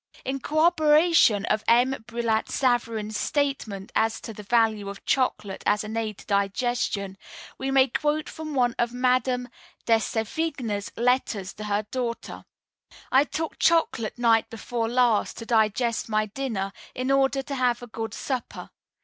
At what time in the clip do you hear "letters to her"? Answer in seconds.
10.97-11.83